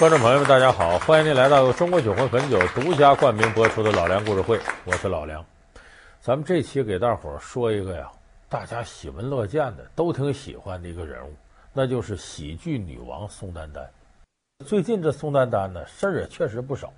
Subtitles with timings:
[0.00, 0.98] 观众朋友们，大家好！
[1.00, 4.56] 欢迎您来到中国酒魂汾酒独家冠名播出的《老梁故事会》，
[4.86, 5.44] 我是老梁。
[6.22, 8.10] 咱们这期给大伙儿说一个呀，
[8.48, 11.34] 大家喜闻乐见的，都挺喜欢的一个人物，
[11.74, 13.86] 那就是喜剧女王宋丹丹。
[14.64, 16.90] 最近这宋丹丹呢，事儿也确实不少。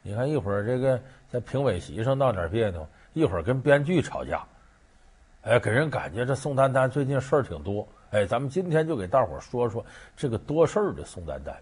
[0.00, 4.46] 你看，一会儿这个在评委席上闹点别扭，一会儿跟编剧吵架，
[5.42, 7.84] 哎，给人感觉这宋丹丹最近事儿挺多。
[8.12, 9.84] 哎，咱们今天就给大伙儿说说
[10.16, 11.52] 这个多事儿的宋丹丹。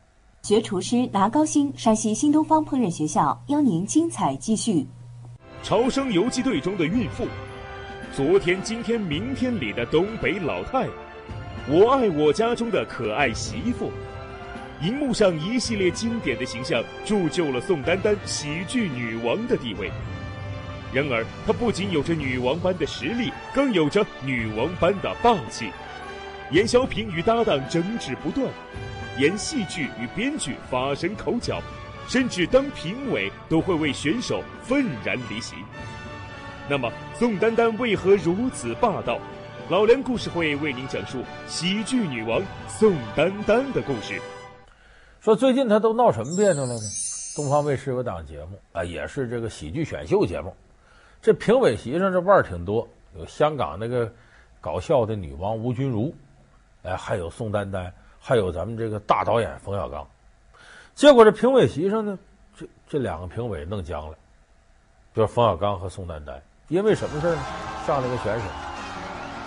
[0.42, 4.84] 学厨师拿高薪，山西新东方烹饪学校邀您精彩继续。
[5.62, 7.28] 超生游击队中的孕妇，
[8.12, 10.88] 昨天、今天、明天里的东北老太，
[11.68, 13.92] 我爱我家中的可爱媳妇，
[14.82, 19.92] 荧幕上一系列经典的形象，铸就了宋丹丹喜剧女王的地位。
[20.92, 25.70] 然而，她不仅有着女王般的实力，更有着女王般的霸气。
[26.50, 28.44] 严小品与搭档争执不断。
[29.18, 31.60] 演戏剧与编剧发生口角，
[32.08, 35.56] 甚至当评委都会为选手愤然离席。
[36.68, 39.18] 那么，宋丹丹为何如此霸道？
[39.68, 44.20] 老梁故事会为您讲述喜剧女王宋丹丹的故事。
[45.20, 46.80] 说最近她都闹什么别扭了呢？
[47.36, 50.54] 东方卫视有档节目啊，也是这个喜剧选秀节目。
[51.20, 54.10] 这评委席上这腕儿挺多，有香港那个
[54.60, 56.14] 搞笑的女王吴君如，
[56.82, 57.92] 哎，还有宋丹丹。
[58.24, 60.06] 还有咱们这个大导演冯小刚，
[60.94, 62.16] 结果这评委席上呢，
[62.56, 64.16] 这这两个评委弄僵了，
[65.12, 67.42] 就是冯小刚和宋丹丹，因为什么事呢？
[67.84, 68.44] 上来个选手，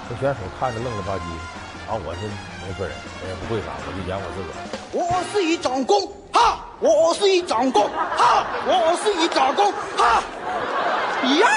[0.09, 2.27] 这选手看着愣了吧唧的，啊，我是
[2.67, 4.59] 没个人，我也不会啥，我就演我自个儿。
[4.91, 6.65] 我是一长工，哈！
[6.81, 8.45] 我是一长工，哈！
[8.67, 10.21] 我是一长工，哈！
[11.39, 11.47] 呀！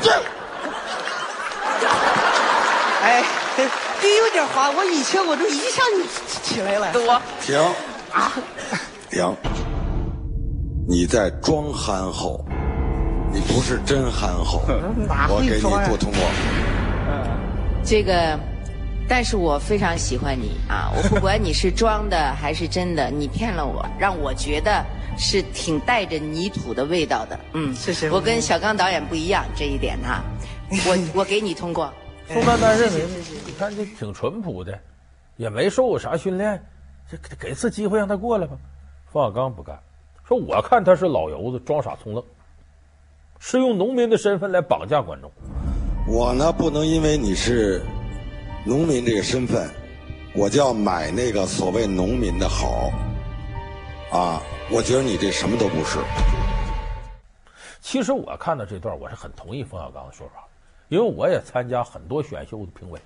[0.00, 0.10] 这。
[0.10, 0.39] 哎，
[4.10, 6.02] 你有点滑，我以前我都一下就
[6.42, 6.90] 起来了。
[6.94, 7.56] 我停
[8.12, 8.32] 啊，
[9.08, 9.36] 停！
[10.88, 12.44] 你在装憨厚，
[13.32, 14.62] 你不是真憨厚。
[15.28, 16.20] 我给你不通过。
[17.84, 18.36] 这个，
[19.08, 20.90] 但是我非常喜欢你啊！
[20.96, 24.84] 我不管你是装的还是真的，你骗了我，让我觉得
[25.16, 27.38] 是挺带着泥土的味道的。
[27.52, 28.10] 嗯，谢谢。
[28.10, 30.24] 我跟小刚导演不一样这一点哈，
[30.84, 31.92] 我 我给你通过。
[32.32, 33.04] 宋丹丹认为，
[33.44, 34.78] 你看这挺淳朴的，
[35.36, 36.64] 也没受过啥训练，
[37.10, 38.56] 这给次机会让他过来吧。
[39.06, 39.76] 冯小刚不干，
[40.24, 42.24] 说我看他是老油子，装傻充愣，
[43.40, 45.28] 是用农民的身份来绑架观众。
[46.06, 47.82] 我呢，不能因为你是
[48.64, 49.68] 农民这个身份，
[50.32, 52.92] 我就要买那个所谓农民的好。
[54.12, 54.40] 啊，
[54.70, 55.98] 我觉得你这什么都不是。
[57.80, 60.46] 其实我看到这段，我是很同意冯小刚的说法。
[60.90, 63.00] 因为我也参加很多选秀的评委，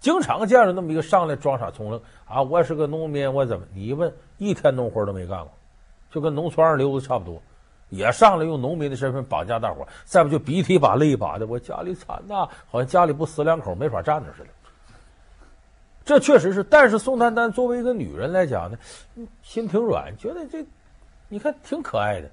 [0.00, 2.40] 经常见着那么一个上来装傻充愣啊！
[2.40, 3.66] 我是个农民，我怎么？
[3.74, 5.52] 你一问，一天农活都没干过，
[6.10, 7.40] 就跟农村二流子差不多，
[7.90, 14.48] 也上来用农民的身份绑架大伙，再不就鼻涕一把泪一把的，我家里惨呐，好像家里不死两口没法站着似的。
[16.02, 18.78] 这确实是，但是宋丹丹作为一个女人来讲呢，
[19.42, 20.64] 心挺软，觉得这
[21.28, 22.30] 你看挺可爱的。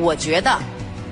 [0.00, 0.58] 我觉得。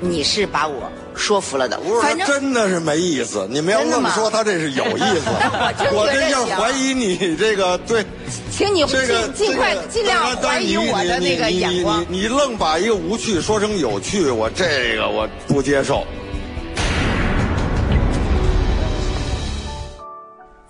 [0.00, 3.46] 你是把我说服了的，反正真的是没意思。
[3.50, 5.30] 你们要这么说，他这是有意思。
[5.92, 8.04] 我真要怀疑你这个对，
[8.50, 12.04] 请你尽尽快尽量怀疑我的那个眼光。
[12.08, 16.04] 你你愣把一个无趣说成有趣，我这个我不接受。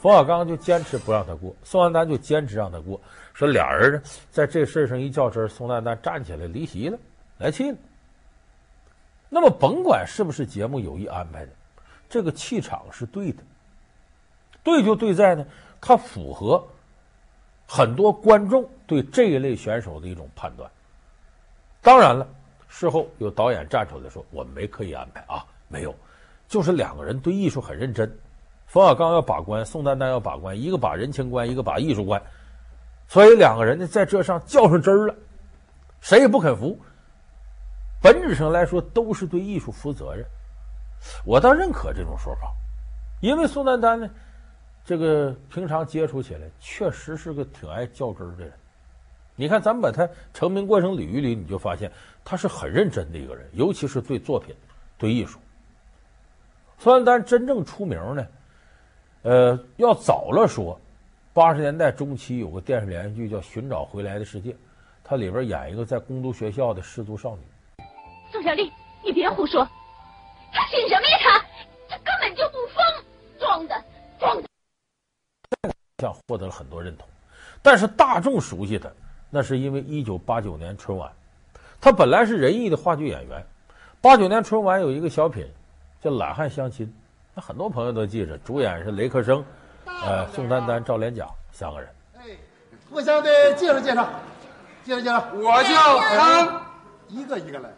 [0.00, 3.00] 冯小刚就坚持不让他过，宋丹丹就坚持让他过，
[3.34, 4.00] 说俩人
[4.30, 6.96] 在这事上一较真，宋丹丹站起来离席了，
[7.38, 7.76] 来气了。
[9.28, 11.52] 那么，甭管是不是节目有意安排的，
[12.08, 13.42] 这个气场是对的。
[14.62, 15.44] 对就对在呢，
[15.80, 16.64] 它符合
[17.66, 20.70] 很多观众对这一类选手的一种判断。
[21.82, 22.26] 当然了，
[22.68, 25.94] 事后有导演站出来说：“我们没刻意安排啊，没有，
[26.48, 28.10] 就是两个人对艺术很认真。
[28.66, 32.20] 冯小刚要把关，宋丹丹要把关，一个把人情关，一个把艺术关，
[33.08, 35.14] 所以两个人呢在这上较上真儿了，
[36.00, 36.78] 谁也不肯服。”
[38.02, 40.24] 本质上来说，都是对艺术负责任。
[41.24, 42.52] 我倒认可这种说法，
[43.20, 44.08] 因为宋丹丹呢，
[44.84, 48.52] 这个平常接触起来确实是个挺爱较真儿的人。
[49.34, 51.92] 你看，咱们把他成名过程捋一捋，你就发现
[52.24, 54.54] 他是很认真的一个人，尤其是对作品、
[54.96, 55.38] 对艺术。
[56.78, 58.26] 宋丹丹真正出名呢，
[59.22, 60.80] 呃，要早了说，
[61.34, 64.52] 八十年代中期有个电视连续剧叫《寻找回来的世界》，
[65.04, 67.42] 他里边演一个在工读学校的失足少女。
[68.32, 69.66] 宋小丽，你别胡说，
[70.52, 71.18] 他信什么呀？
[71.88, 72.84] 他他根本就不疯，
[73.38, 73.84] 装的
[74.18, 74.48] 装的。
[75.98, 77.08] 像获得了很多认同。
[77.62, 78.94] 但是大众熟悉的，
[79.30, 81.10] 那是因为一九八九年春晚，
[81.80, 83.44] 他本来是仁义的话剧演员。
[84.00, 85.46] 八九年春晚有一个小品
[86.00, 86.86] 叫《懒汉相亲》，
[87.34, 89.44] 那很多朋友都记着，主演是雷克生、
[89.84, 91.88] 呃宋丹丹、赵连甲三个人。
[92.18, 92.22] 哎，
[92.90, 94.08] 互相的介绍介绍，
[94.84, 95.24] 介绍介绍。
[95.34, 96.66] 我叫康，
[97.08, 97.70] 一个一个来。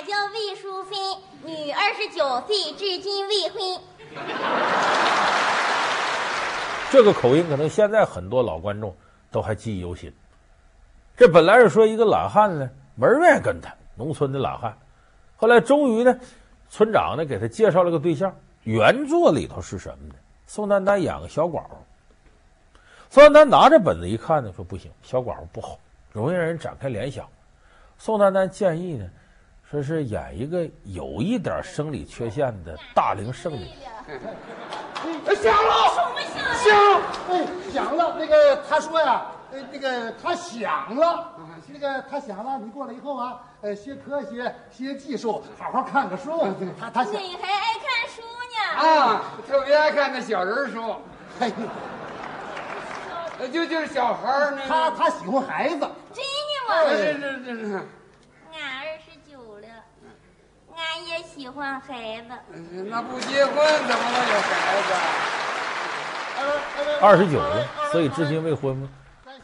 [0.00, 0.98] 俺叫魏淑芬，
[1.44, 3.82] 女，二十九岁，至今未婚。
[6.90, 8.96] 这个口音可能现在很多老观众
[9.30, 10.10] 都还记忆犹新。
[11.18, 14.74] 这本来是说一个懒汉呢，没人愿意跟他，农村的懒汉。
[15.36, 16.18] 后来终于呢，
[16.70, 18.34] 村长呢给他介绍了个对象。
[18.62, 20.14] 原作里头是什么呢？
[20.46, 21.76] 宋丹丹演个小寡妇。
[23.10, 25.78] 宋丹丹拿着本子一看呢，说不行，小寡妇不好，
[26.10, 27.28] 容易让人展开联想。
[27.98, 29.06] 宋丹丹建议呢。
[29.70, 33.68] 说是演一个有一点生理缺陷的大龄剩女，
[35.40, 36.12] 想了，
[36.64, 37.00] 想，
[37.30, 38.16] 哎，想了。
[38.18, 41.36] 那个他说呀，呃，那个他想了，
[41.68, 42.58] 那个他想了。
[42.58, 46.44] 你过来以后啊，呃，学科学，学技术，好好看个书。
[46.76, 47.12] 他他想。
[47.12, 48.22] 你还爱看书
[48.82, 48.88] 呢？
[48.88, 50.96] 啊，特别爱看那小人书。
[51.38, 51.52] 嘿，
[53.52, 54.62] 就就是小孩儿呢。
[54.66, 55.78] 他他喜欢孩子。
[56.12, 56.74] 真的吗？
[56.90, 57.88] 是是是是。
[61.00, 62.28] 俺也喜欢孩子，
[62.90, 64.92] 那不结婚怎么能有孩子？
[67.00, 68.86] 二十九了，所以至今未婚吗？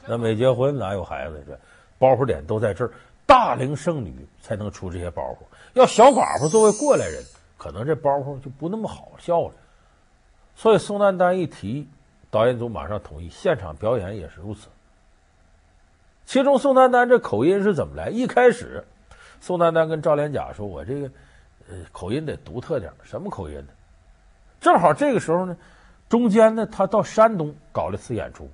[0.06, 1.42] 那没结婚哪有孩子？
[1.46, 1.58] 这
[1.98, 2.90] 包袱点都在这儿，
[3.24, 5.38] 大龄剩女才能出这些包袱。
[5.72, 7.24] 要小寡妇作为过来人，
[7.56, 9.54] 可能这包袱就不那么好笑了。
[10.54, 11.88] 所以宋丹丹一提，
[12.30, 14.68] 导演组马上同意，现场表演也是如此。
[16.26, 18.10] 其中宋丹丹这口音是怎么来？
[18.10, 18.84] 一开始，
[19.40, 21.10] 宋丹丹跟赵连甲说：“我这个。”
[21.68, 23.68] 呃，口音得独特点，什么口音呢？
[24.60, 25.56] 正好这个时候呢，
[26.08, 28.48] 中间呢，他到山东搞了次演出，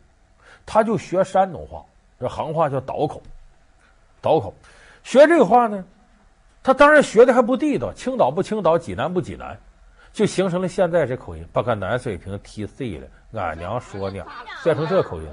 [0.64, 1.84] 他就学山东话，
[2.18, 3.22] 这行话叫倒口，
[4.20, 4.54] 倒口，
[5.02, 5.84] 学这个话呢，
[6.62, 9.58] 他当然学的还不地道，青岛不青岛，济南不济南，
[10.12, 13.06] 就形成了现在这口音，把个南水平踢碎了。
[13.32, 14.24] 俺娘说呢，
[14.64, 15.28] 变成这口音。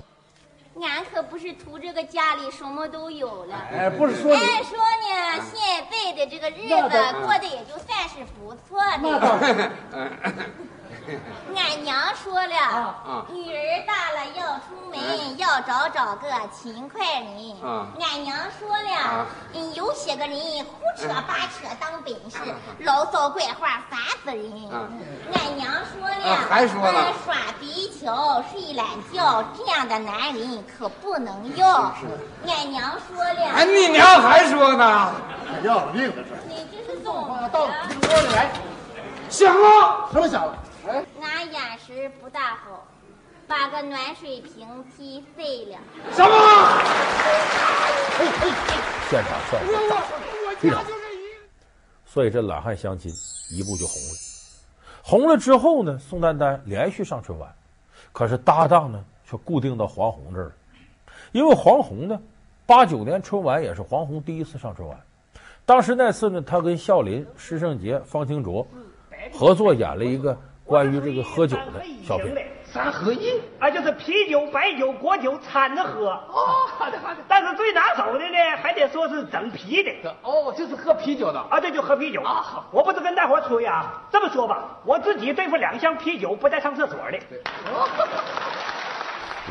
[0.88, 9.72] 俺可不是图这个家里什么都有了，哎，不是说，俺说呢，现在的这个日子过得也就算是不错的。
[11.56, 17.56] 俺娘说了，女儿大了要出门，要找找个勤快人。
[18.00, 19.26] 俺娘说了，
[19.76, 22.38] 有些个人胡扯八扯当本事，
[22.80, 24.70] 牢骚怪话烦死人。
[25.34, 31.94] 俺娘说了，还说了，耍鼻桥、睡懒觉这样的男人可不能要。
[32.48, 35.14] 俺娘说了，哎，你娘还说呢？
[35.64, 36.36] 要了命了这。
[36.48, 38.52] 你这是怎么到这个窝里来，
[39.30, 40.56] 响了，什么响了？
[40.90, 42.84] 俺眼神不大好，
[43.48, 45.78] 把个暖水瓶踢碎了。
[46.14, 46.30] 什么？
[49.08, 50.02] 现场效果大，
[50.58, 50.90] 非常好。
[52.08, 53.12] 所以这懒汉相亲
[53.52, 54.16] 一步就红了。
[55.04, 57.54] 红了之后呢，宋丹丹连续上春晚，
[58.12, 60.54] 可是搭档呢却固定到黄宏这儿了。
[61.34, 62.20] 因为黄宏呢，
[62.66, 65.00] 八九年春晚也是黄宏第一次上春晚。
[65.68, 68.66] 当时那次呢，他跟孝林、施圣杰、方清卓
[69.32, 70.36] 合作演了一个。
[70.70, 72.32] 关于这个喝酒的小品，
[72.64, 76.12] 三合一啊，就是啤酒、白酒、果酒掺着喝。
[76.12, 76.46] 哦，
[76.78, 77.18] 好的好的。
[77.28, 80.16] 但是最拿手的呢，还得说是整啤的。
[80.22, 82.22] 哦，就是喝啤酒的啊，对，就喝啤酒。
[82.22, 82.70] 啊，好。
[82.72, 87.20] 我不是跟大伙吹啊，这么说吧，我自己对付两箱啤酒不带上厕所的。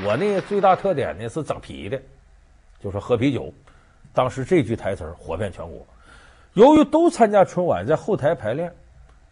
[0.04, 2.00] 我呢，最大特点呢是整啤的，
[2.80, 3.52] 就是喝啤酒。
[4.14, 5.84] 当时这句台词火遍全国。
[6.52, 8.72] 由于都参加春晚，在后台排练。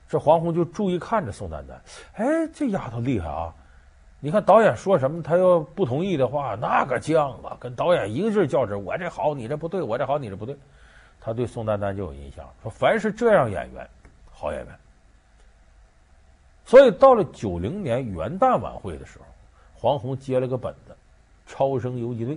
[0.09, 1.81] 这黄宏就注意看着宋丹丹，
[2.15, 3.53] 哎，这丫头厉害啊！
[4.21, 10.57] 你看导演说什么，她要不同意的话，那个犟啊，跟导演一个劲较真，我这好，你这不对，我这好，你这不对。
[11.21, 13.89] 他对宋丹丹就有印象，说凡是这样演员，
[14.31, 14.75] 好演员。
[16.65, 19.25] 所以到了九零年元旦晚会的时候，
[19.75, 20.93] 黄宏接了个本子，
[21.53, 22.37] 《超生游击队》，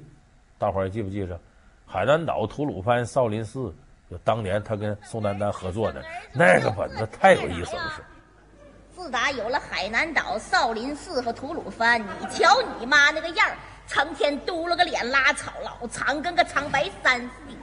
[0.57, 1.39] 大伙儿还记不记着？
[1.85, 3.73] 海南岛、吐鲁番、少林寺。
[4.09, 8.03] 就当年他跟宋丹丹合作的那个本子太有意思了，是。
[8.95, 13.55] 自打有了海南岛、少林寺和吐鲁番，你瞧你妈那个样儿，
[13.87, 17.53] 成天嘟了个脸，拉草老长，跟个长白山似的。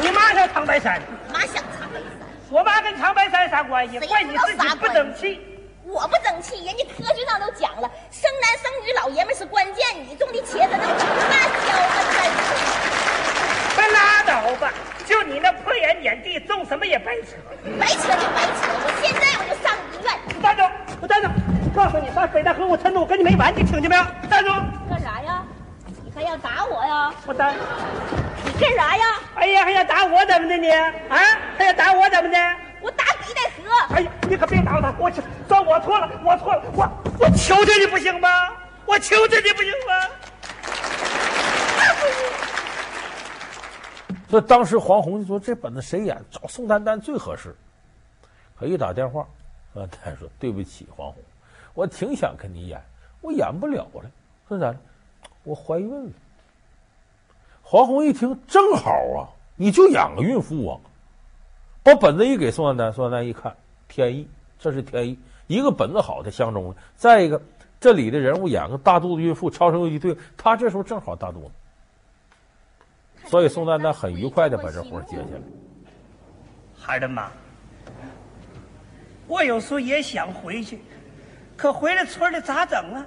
[0.00, 1.00] 你妈像长白山？
[1.32, 2.10] 妈像长白山？
[2.50, 4.00] 我妈跟长白山啥关系？
[4.00, 5.40] 怪你自己不争气。
[5.84, 11.94] 我不争气，人家科学上都讲了，生男生女老爷们是关键，你种的茄子能长大小啊？
[12.10, 12.81] 快拉
[14.32, 14.72] 倒吧！
[15.04, 17.36] 就你那破眼点地，种什么也白扯。
[17.78, 20.42] 白扯就白扯，我现在我就上医院。
[20.42, 20.62] 站住！
[21.02, 21.28] 我站住！
[21.74, 24.02] 告诉你，上北戴河我承诺，我跟你没完，你听见没有？
[24.30, 24.50] 站住！
[24.88, 25.44] 干啥呀？
[26.02, 27.12] 你还要打我呀？
[27.26, 27.50] 我打。
[27.50, 29.04] 你干啥呀？
[29.34, 30.70] 哎呀，还要打我怎么的你？
[30.70, 30.90] 啊，
[31.58, 32.38] 还要打我怎么的？
[32.80, 33.94] 我打你戴河！
[33.96, 34.94] 哎呀，你可别打他！
[34.98, 38.48] 我求，算我错了，我错了，我我求求你不行吗？
[38.86, 40.08] 我求求你不行吗？
[44.32, 46.18] 所以当时黄宏就说：“这本子谁演？
[46.30, 47.54] 找宋丹丹最合适。”
[48.58, 49.28] 可一打电话，
[49.74, 51.22] 宋丹丹说：“对不起，黄宏，
[51.74, 52.80] 我挺想跟你演，
[53.20, 54.10] 我演不了了。
[54.48, 54.76] 说咋了？
[55.44, 56.12] 我怀孕了。”
[57.60, 60.80] 黄宏一听，正好啊，你就演个孕妇啊。
[61.82, 63.54] 把本子一给宋丹丹，宋丹丹一看，
[63.86, 64.26] 天意，
[64.58, 65.18] 这是天意。
[65.46, 67.38] 一个本子好，他相中了；再一个，
[67.78, 71.50] 这里的人物演个大肚子孕妇，超生游击队，他这时候正好大肚子，
[73.32, 75.40] 所以宋丹丹很愉快的把这活接下来。
[76.78, 77.30] 孩儿妈，
[79.26, 80.82] 我有时候也想回去，
[81.56, 83.06] 可回了村里咋整啊？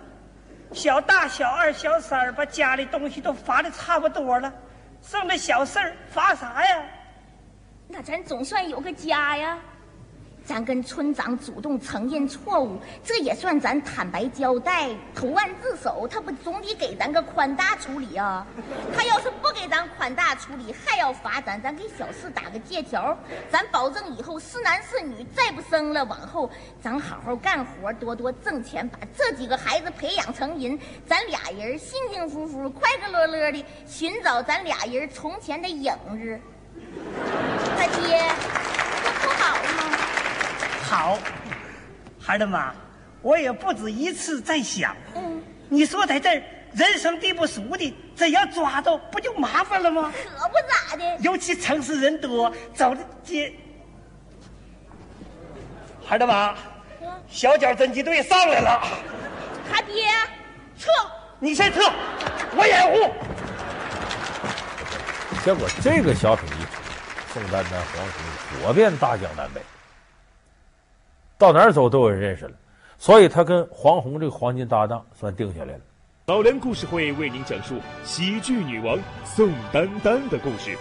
[0.71, 4.51] 小大、小二、小三儿把家里东西都罚的差不多了，
[4.99, 6.83] 剩的小事儿罚啥呀？
[7.87, 9.59] 那咱总算有个家呀！
[10.45, 16.07] 咱跟村长主动承认错误，这也算咱坦白交代、投案自首。
[16.07, 18.45] 他不总得给咱个宽大处理啊？
[18.95, 23.17] 他要是不给咱宽大处理，还要罚咱，咱给小四打个借条，
[23.49, 26.05] 咱保证以后是男是女再不生了。
[26.05, 26.47] 往后
[26.79, 36.39] 咱好好干活，多多挣钱，把这几个孩子培养成人，咱俩人幸幸福福、快快乐乐的寻找咱俩人从前的影子。
[37.77, 38.21] 他爹，
[40.95, 41.19] 好，
[42.21, 42.61] 孩儿们，
[43.21, 46.41] 我也不止一次在想，嗯，你说在这儿
[46.73, 50.09] 人生地不熟的，真要抓到，不就麻烦了吗？
[50.37, 51.17] 可不咋的。
[51.19, 53.53] 尤其城市人多，走的街。
[56.07, 56.55] 孩儿们，
[57.27, 58.81] 小脚侦缉队上来了。
[59.69, 60.05] 他爹，
[60.79, 60.89] 撤！
[61.39, 61.81] 你先撤，
[62.55, 63.13] 我掩护。
[65.43, 66.81] 结果这个小品一出，
[67.33, 69.61] 宋丹丹、黄宏火遍大江南北，
[71.37, 72.53] 到哪儿走都有人认识了，
[72.97, 75.79] 所以他跟黄宏这个黄金搭档算定下来了。
[76.27, 80.75] 老梁故事会为您讲述喜剧女王宋丹丹的故事。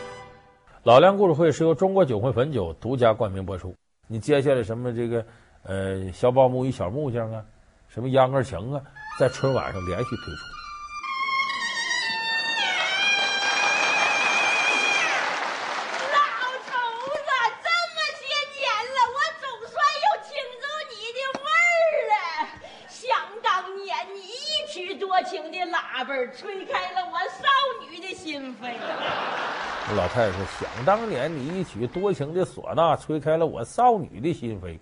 [0.85, 3.75] 老梁故事会是由中国酒会汾酒独家冠名播出。
[4.07, 5.25] 你接下来什么这个
[5.65, 7.43] 呃小保姆与小木匠啊，
[7.89, 8.81] 什么秧歌情啊，
[9.19, 10.54] 在春晚上连续推出。
[26.37, 27.49] 吹开了我少
[27.89, 28.75] 女的心扉。
[29.97, 34.79] 老太太说：“想当年，你一曲多情的唢呐，吹开了我少女的心扉。”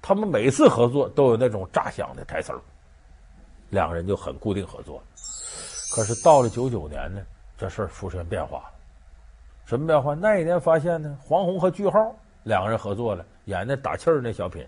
[0.00, 2.60] 他们每次合作都有那种炸响的台词儿，
[3.70, 5.02] 两个人就很固定合作。
[5.92, 7.20] 可是到了九九年呢，
[7.58, 8.70] 这事儿出现变化了。
[9.66, 10.14] 什么变化？
[10.14, 12.14] 那一年发现呢，黄宏和句号
[12.44, 14.64] 两个人合作了，演那打气儿那小品。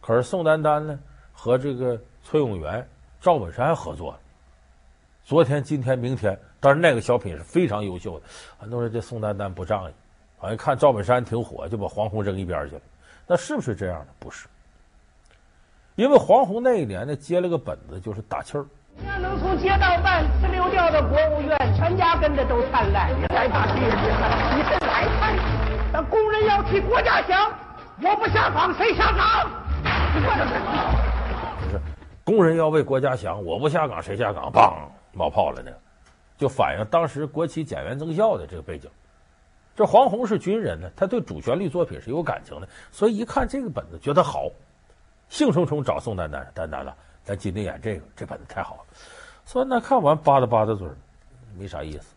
[0.00, 0.98] 可是宋丹丹呢，
[1.32, 2.86] 和这个崔永元、
[3.20, 4.20] 赵本山合作了。
[5.28, 8.24] 昨天、今天、明天，但是那个小品是非常优秀的。
[8.56, 9.92] 很多人这宋丹丹不仗义，
[10.38, 12.80] 好像看赵本山挺火，就把黄宏扔一边去了。
[13.26, 14.06] 那是不是这样的？
[14.18, 14.48] 不是，
[15.96, 18.64] 因为黄宏那一年呢接了个本子，就是打气儿。
[18.96, 23.10] 你要能从街道办直溜调到国务院，全家跟着都灿烂。
[23.20, 25.36] 你来打气，你是来看？
[25.92, 27.52] 那工人要替国家想，
[28.02, 29.50] 我不下岗谁下岗？
[30.14, 30.20] 不
[31.68, 31.78] 是，
[32.24, 34.50] 工人要为国家想，我不下岗谁下岗？
[34.50, 34.90] 棒！
[35.18, 35.72] 冒泡了呢，
[36.38, 38.88] 就反映当时国企减员增效的这个背景。
[39.74, 44.48] 这黄宏是军人呢，他对主旋律作品是有感情的，所以一看这个本子觉得好，
[45.28, 48.80] 兴冲冲找宋丹丹，丹丹了，咱今天演这个，这本子太好了。
[49.44, 50.88] 宋丹丹看完吧嗒吧嗒嘴，
[51.56, 52.14] 没啥意思。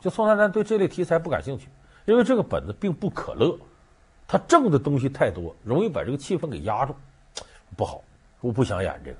[0.00, 1.68] 就宋丹丹对这类题材不感兴趣，
[2.04, 3.58] 因为这个本子并不可乐，
[4.26, 6.94] 他挣的东西太多，容易把这个气氛给压住，
[7.76, 8.02] 不好，
[8.40, 9.16] 我不想演这个。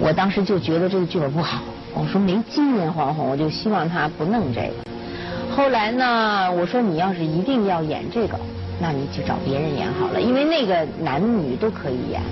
[0.00, 1.62] 我当时就觉得这个剧本不好。
[1.92, 4.90] 我说没经验，黄宏，我就希望他不弄这个。
[5.54, 8.38] 后来呢，我说你要是一定要演这个，
[8.80, 12.22] 那你就找别人演好了，因为那个男女都可以演。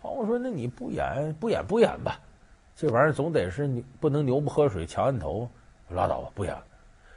[0.00, 2.18] 黄宏说：“那你不演，不演不演吧，
[2.74, 5.48] 这玩意儿总得是你不能牛不喝水强摁头，
[5.88, 6.54] 拉倒吧，不演。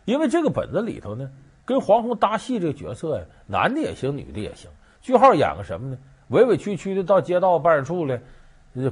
[0.05, 1.29] 因为这个本子里头呢，
[1.65, 4.69] 跟黄宏搭戏这个角色呀，男的也行，女的也行。
[5.01, 5.97] 句号演个什么呢？
[6.27, 8.19] 委委屈屈的到街道办事处来，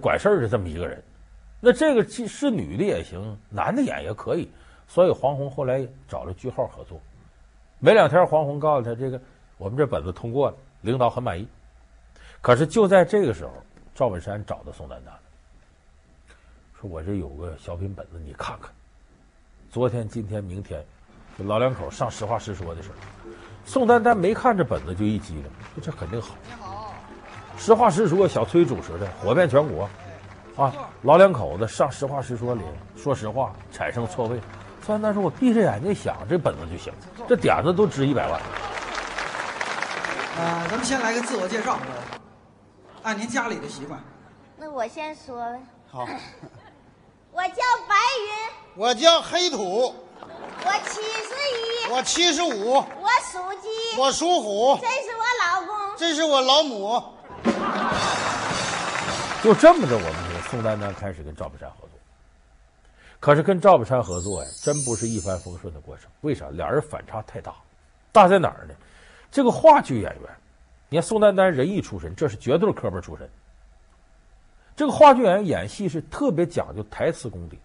[0.01, 1.04] 管事儿的这么一个人。”
[1.60, 4.50] 那这个是是女的也行，男的演也可以，
[4.88, 7.02] 所以黄宏后来找了句号合作。
[7.80, 9.20] 没两天，黄宏告诉他：“这个
[9.58, 11.48] 我们这本子通过了，领导很满意。”
[12.42, 13.52] 可是就在这个时候，
[13.96, 15.14] 赵本山找到宋丹丹，
[16.80, 18.72] 说我这有个小品本子，你看看。
[19.72, 20.86] 昨天、今天、明天，
[21.38, 22.96] 就老两口上实话实说的事儿。
[23.66, 26.36] 宋丹丹没看这本子就一激灵，说这肯定好，
[27.58, 29.90] 实话实说，小崔主持的，火遍全国。
[30.58, 30.74] 啊，
[31.04, 32.62] 老两口子上实话实说里
[32.96, 34.40] 说实话，产生错位。
[34.84, 36.92] 宋丹丹说：“我闭着眼睛想这本子就行，
[37.28, 38.42] 这点子都值一百万。”
[40.40, 41.78] 啊，咱们先来个自我介绍，
[43.04, 44.00] 按您家里的习惯。
[44.58, 45.62] 那我先说呗。
[45.92, 46.08] 好。
[47.32, 48.28] 我叫白云。
[48.76, 49.94] 我叫黑土。
[50.66, 51.92] 我七十一。
[51.92, 52.74] 我七十五。
[52.74, 53.68] 我属鸡。
[54.00, 54.80] 我属虎。
[54.82, 55.76] 这是我老公。
[55.98, 57.04] 这是我老母。
[59.44, 61.89] 就这么着，我们说宋丹丹开始跟赵本山合作。
[63.20, 66.10] 可是跟赵本山合作呀，真不是一帆风顺的过程。
[66.22, 66.50] 为啥？
[66.51, 67.54] 俩人反差太大。
[68.12, 68.74] 大在哪儿呢？
[69.30, 70.30] 这个话剧演员，
[70.89, 73.30] 你看宋丹丹人艺出身，这是绝对科班出身。
[74.75, 77.60] 这个话剧演员演戏是特别讲究台词功底。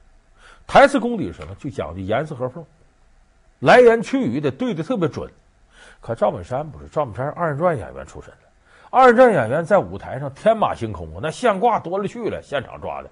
[0.66, 1.54] 台词功底是什么？
[1.56, 2.64] 就讲究严丝合缝，
[3.60, 5.30] 来言去语得对得特别准。
[6.00, 8.32] 可赵本山不是，赵本山是二人转演员出身。
[8.94, 13.08] 二战演员在舞台上天马行空啊，那现挂多了去了，现场抓的，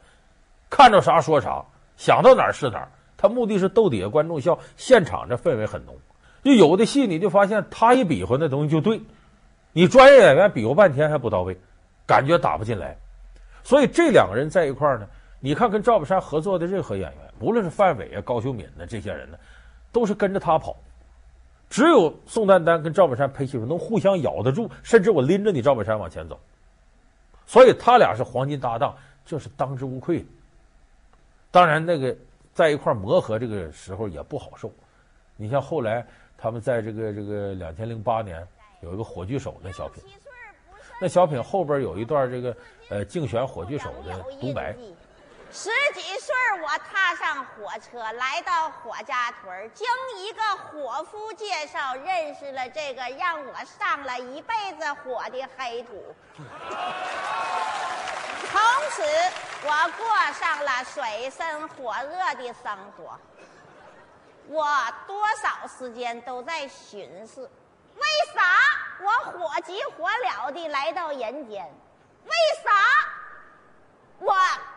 [0.69, 1.65] 看着啥说啥。
[1.97, 5.97] 想到哪儿是哪儿，他目的是逗底下观众笑，现场这氛围很浓。
[6.45, 9.01] 就有的戏，你就发现他一比划那东西就对，
[9.73, 11.57] 你专业演员比划半天还不到位，
[12.07, 12.95] 感觉打不进来。
[13.65, 15.07] 所以这两个人在一块儿呢，
[15.41, 19.39] 你看跟赵本山合作的任何演员，无论是范伟啊、高秀敏呢，这些人呢，
[19.93, 20.77] 都是跟着他跑。
[21.71, 26.39] 只有宋丹丹跟赵本山配戏时能互相咬得住，甚至我拎着你赵本山往前走。
[27.47, 30.27] 所以他俩是黄金搭档，这是当之无愧的。
[31.53, 32.15] 当然，那个
[32.53, 34.71] 在一块磨合这个时候也不好受。
[35.37, 36.05] 你像后来
[36.37, 38.47] 他们在这个这个两千零八年
[38.83, 40.03] 有一个火炬手那小品，
[41.01, 42.57] 那小品后边有一段这个
[42.89, 44.75] 呃竞选火炬手的独白。
[45.53, 46.33] 十几岁
[46.63, 49.85] 我踏上火车来到火家屯，经
[50.19, 56.15] 一个伙夫介绍认识了这个让我上了一辈子火的黑土。
[58.49, 58.61] 从
[58.91, 59.03] 此，
[59.65, 63.19] 我过上了水深火热的生活。
[64.47, 64.65] 我
[65.07, 67.51] 多少时间都在寻思，
[67.97, 68.41] 为啥
[69.01, 71.69] 我火急火燎的来到人间？
[72.25, 72.33] 为
[72.63, 72.71] 啥
[74.19, 74.33] 我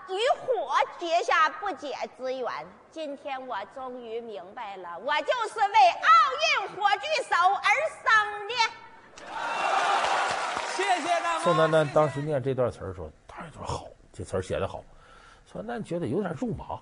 [0.10, 2.48] 与火结下不解之缘？
[2.92, 6.10] 今天我终于明白了，我就是为奥
[6.42, 7.68] 运火炬手而
[8.04, 8.04] 生
[8.48, 8.54] 的。
[10.76, 11.40] 谢谢大家。
[11.40, 13.10] 宋丹丹当时念这段词儿说。
[13.28, 14.84] 当然说好，这词儿写的好。
[15.46, 16.80] 宋丹丹觉得有点肉麻。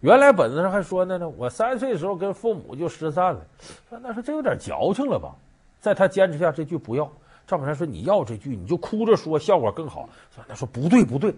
[0.00, 3.40] 原来本子上还说呢呢，我三岁的时候跟父母就失散了。
[3.88, 5.34] 宋丹丹说这有点矫情了吧？
[5.80, 7.10] 在他坚持下，这句不要。
[7.46, 10.08] 赵本山说你要这句，你就哭着说，效果更好。
[10.30, 11.34] 宋丹丹说不对不对，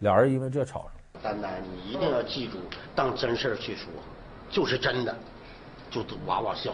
[0.00, 1.22] 俩人因为这吵上。
[1.22, 2.56] 丹丹，你一定要记住，
[2.94, 3.84] 当真事儿去说，
[4.50, 5.14] 就是真的，
[5.90, 6.72] 就哇哇笑。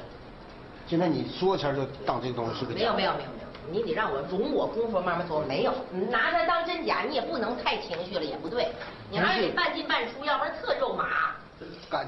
[0.87, 2.79] 现在你说前就当这个东西是个假。
[2.79, 3.47] 没有没有没有没有。
[3.69, 8.69] 你得让我容我功夫慢慢琢磨，没有，你拿它当真假，你也不能太情绪了，也不对，
[9.11, 11.35] 你还是得半进半出，要不然特肉麻。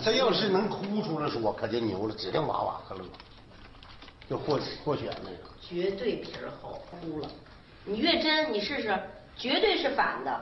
[0.00, 3.02] 这要是能哭出来说，可就牛了，指定哇哇可乐，
[4.31, 5.50] 就获获选那个。
[5.61, 7.28] 绝对皮儿厚，哭了。
[7.85, 8.96] 你越真，你试试，
[9.37, 10.40] 绝对是反的。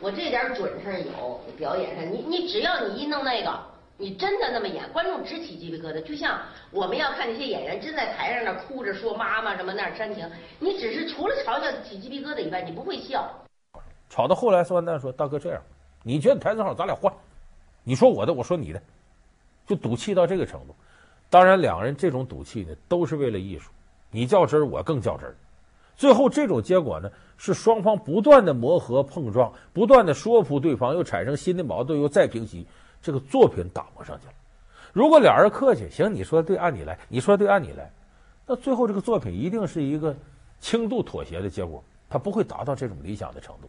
[0.00, 3.58] 我这点准事有，表演上，你你只要你一弄那个。
[3.98, 6.38] 你真的那么演，观众直起鸡皮疙瘩，就像
[6.70, 13.26] 我们要看那些演员真在台上那哭着说妈妈什么那煽情，你只是除了嘲笑起鸡皮疙瘩以外，你不会笑。
[14.10, 15.62] 吵到后来，宋丹丹说：“大哥，这样，
[16.02, 17.10] 你觉得台词好，咱俩换，
[17.84, 18.82] 你说我的，我说你的，
[19.66, 20.74] 就赌气到这个程度。
[21.30, 23.70] 当然，两个人这种赌气呢，都是为了艺术，
[24.10, 25.34] 你较真儿，我更较真儿。
[25.96, 32.66] 最后这种结果呢，是双方不断的磨合碰撞，不断的说服对方，又产生新的矛盾，又再平息。”
[33.02, 34.32] 这个作品打磨上去了。
[34.92, 37.88] 如果俩人客气，行，你说对，按你来；你说对，按你来。
[38.46, 40.16] 那最后这个作品一定是一个
[40.58, 43.68] 轻度妥协的结果，它不会达到这种理想的程度。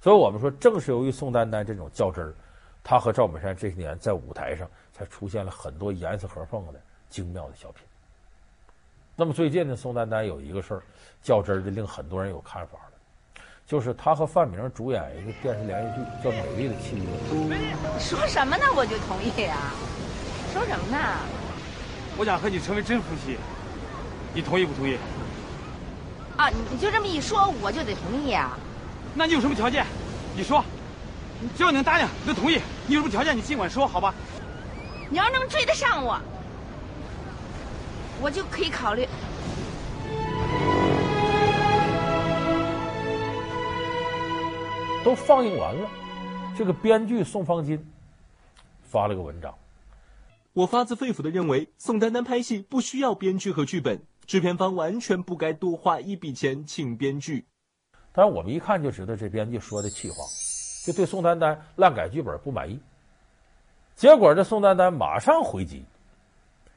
[0.00, 2.34] 所以我们说，正是由于宋丹丹这种较真儿，
[2.82, 7.84] 她和赵本山这些年在舞台上才出现了很多严丝合缝的精妙的小品。
[9.20, 10.82] 那么最近呢，宋丹丹有一个事儿
[11.20, 13.42] 较真儿的，令很多人有看法了。
[13.66, 17.02] 就是她和范明主演一个电视连续剧，叫《美丽的契约》。
[17.98, 18.62] 说什么呢？
[18.76, 19.74] 我就同意啊！
[20.52, 20.96] 说什么呢？
[22.16, 23.36] 我想和你成为真夫妻，
[24.32, 24.96] 你同意不同意？
[26.36, 28.56] 啊，你就这么一说，我就得同意啊！
[29.14, 29.84] 那你有什么条件？
[30.36, 30.64] 你说，
[31.56, 33.36] 只要你能答应，能同意，你有什么条件？
[33.36, 34.14] 你尽管说，好吧？
[35.10, 36.20] 你要能追得上我，
[38.20, 39.06] 我就可以考虑。
[45.04, 45.88] 都放映完了，
[46.56, 47.82] 这个编剧宋方金
[48.82, 49.54] 发了个文章。
[50.52, 57.46] 我发自肺腑的认为，宋丹丹拍戏不需要编剧和剧本，制片方完全不该多花一笔钱请编剧。
[58.12, 60.16] 但是我们一看就知道这编剧说的气话，
[60.84, 62.80] 就对宋丹丹乱改剧本不满意。
[63.94, 65.84] 结果这宋丹丹马上回击，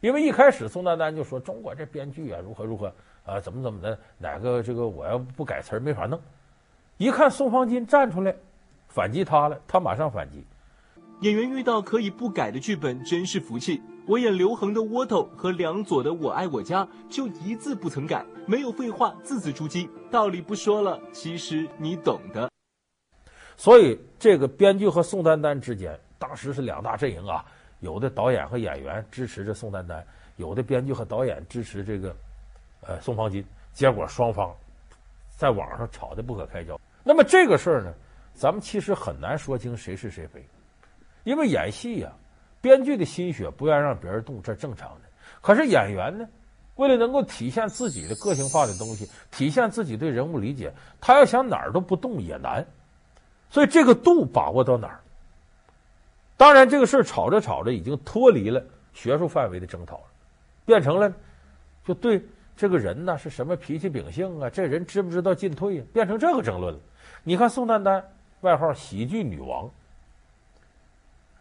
[0.02, 6.20] 因为一开始宋丹丹就说中国这编剧啊如何如何啊怎么怎么的，哪个这个我要不改词儿没法弄。
[6.98, 8.36] 一看宋方金站出来
[8.88, 10.46] 反击他了，他马上反击。
[11.22, 13.80] 演员遇到可以不改的剧本，真是福气。
[14.08, 19.88] 我演刘恒的《窝头》和梁左的《我爱我家》，就一字不曾改，没有废话，字字珠玑。
[20.10, 22.50] 道理不说了，其实你懂的。
[23.56, 27.46] 所以，这个编剧和宋丹丹之间，当时是两大阵营啊。
[27.82, 30.04] 有的导演和演员支持着宋丹丹，
[30.38, 32.16] 有的编剧和导演支持这个，
[32.88, 33.46] 呃，宋方金。
[33.74, 34.54] 结果双方
[35.30, 36.80] 在网上吵得不可开交。
[37.04, 37.94] 那么这个事儿呢，
[38.34, 40.44] 咱们其实很难说清谁是谁非。
[41.24, 42.12] 因为演戏呀、
[42.62, 45.02] 编剧的心血不愿让别人动，这正常的。
[45.42, 46.28] 可是演员呢，
[46.76, 52.68] 为了能够体现自己的个性化的东西，体现自己对人物理解，他要想哪儿都不动也难。
[53.50, 55.00] 所以这个度把握到哪儿？
[56.42, 58.60] 当然，这个事儿吵着吵着已经脱离了
[58.96, 60.04] 学术范围的争讨了，
[60.66, 61.14] 变成了
[61.86, 62.20] 就对
[62.58, 66.80] 这个人呢是什么脾气秉性啊，这人知不知道进退啊，变成这个争论了。
[67.24, 68.04] 你看宋丹丹，
[68.40, 69.70] 外号喜剧女王。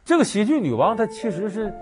[0.04, 1.72] 这个喜剧女王，她其实是，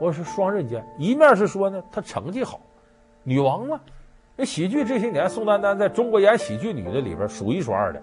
[0.00, 0.84] 我是双刃剑。
[0.98, 2.60] 一面是说呢，她成绩好，
[3.22, 3.80] 女王嘛。
[4.34, 8.02] 那喜剧这些年，宋丹丹在中国演喜剧女的里边数一数二的。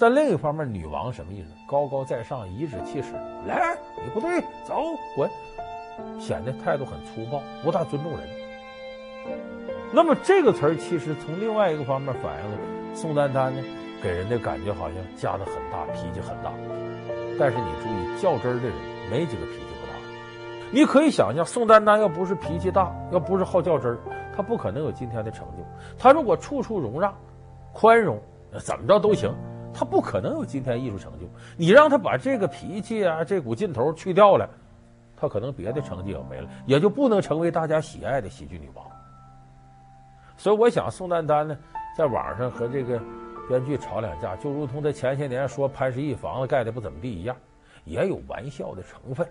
[0.00, 1.48] 在另一方面，女王什么意思？
[1.68, 3.12] 高高在上，颐指气使。
[3.46, 5.28] 来，你不对，走，滚，
[6.18, 8.20] 显得态度很粗暴，不大尊重人。
[9.92, 12.56] 那么这个词儿，其实从另外一个方面反映了
[12.94, 13.62] 宋丹丹呢，
[14.02, 16.50] 给人的感觉好像架子很大，脾气很大。
[17.38, 18.74] 但是你注意，较真儿的人
[19.10, 20.70] 没几个脾气不大的。
[20.72, 23.98] 你可以想象，宋丹丹要不是脾气大，要不是好较真儿，
[24.34, 25.56] 她不可能有今天的成就。
[25.98, 27.14] 她如果处处容让、
[27.74, 28.18] 宽容，
[28.64, 29.30] 怎么着都行，
[29.72, 31.26] 她不可能有今天艺术成就。
[31.56, 34.48] 你让她把这个脾气啊、这股劲头去掉了，
[35.16, 38.84] 她可能别的成绩也没了，也就不能成为大家喜爱的喜剧女王。
[40.36, 41.56] 所以我想，宋丹丹呢，
[41.96, 43.00] 在网上和这个。
[43.48, 47.36] 编剧吵两架，就如同他前些年说潘石屹房子盖的不怎么地一样，
[47.84, 49.26] 也有玩笑的成分。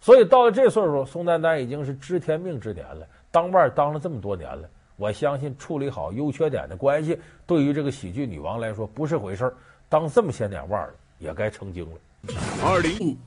[0.00, 4.66] 所以到了这岁数，宋丹丹已经是知天命之年了，当腕当了这么多年了，
[5.02, 9.54] 我相信处理好优缺点的关系，对于这个喜剧女王来说不是回事儿。
[9.88, 12.32] 当这么些年腕儿了，也该成精了。
[12.64, 13.18] 二零，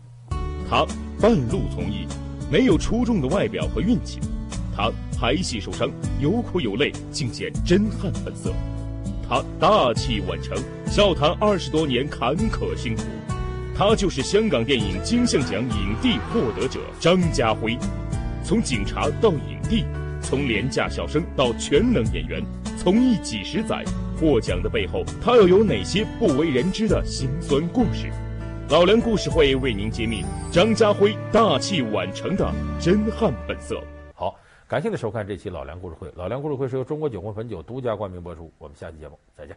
[0.69, 0.85] 他
[1.19, 2.07] 半路从艺，
[2.49, 4.21] 没有出众的外表和运气，
[4.73, 8.53] 他拍戏受伤，有苦有泪，尽显真汉本色。
[9.27, 10.57] 他大器晚成，
[10.88, 13.03] 笑谈二十多年坎坷辛苦。
[13.77, 17.77] 他就是香港电影金像奖影帝获得者张家辉。
[18.45, 19.83] 从警察到影帝，
[20.25, 22.43] 从廉价小生到全能演员，
[22.77, 23.85] 从艺几十载，
[24.19, 28.11] 获奖的背后，他又有哪些不为人知的辛酸故事？
[28.69, 33.79] 老梁故事会为您揭秘张家辉大器晚成的真汉本色。
[34.15, 34.35] 好
[34.67, 36.11] 感谢您收看这期老梁故事会。
[36.15, 38.51] 老梁故事会是由中国酒魂汾酒独家冠名播出。
[38.57, 39.55] 我们下期节目再见。